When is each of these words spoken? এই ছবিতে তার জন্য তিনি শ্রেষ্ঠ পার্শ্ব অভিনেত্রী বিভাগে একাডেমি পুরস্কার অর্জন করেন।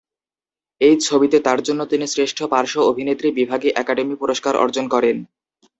এই 0.81 0.95
ছবিতে 1.07 1.37
তার 1.39 1.59
জন্য 1.61 1.81
তিনি 1.85 2.05
শ্রেষ্ঠ 2.07 2.39
পার্শ্ব 2.53 2.77
অভিনেত্রী 2.91 3.29
বিভাগে 3.31 3.69
একাডেমি 3.73 4.15
পুরস্কার 4.15 4.53
অর্জন 4.55 4.85
করেন। 4.87 5.17